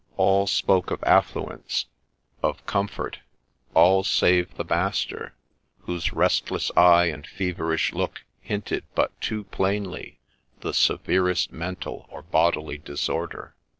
All 0.17 0.47
spoke 0.47 0.89
of 0.89 1.03
affluence, 1.03 1.85
of 2.41 2.65
comfort,— 2.65 3.19
all 3.75 4.03
save 4.03 4.55
the 4.55 4.63
master, 4.63 5.35
whose 5.81 6.11
restless 6.11 6.71
eye 6.75 7.05
and 7.05 7.27
feverish 7.27 7.93
look 7.93 8.23
hinted 8.39 8.83
but 8.95 9.11
too 9.21 9.43
plainly 9.43 10.17
the 10.61 10.73
severest 10.73 11.51
mental 11.51 12.07
or 12.09 12.23
bodily 12.23 12.79
disorder. 12.79 13.53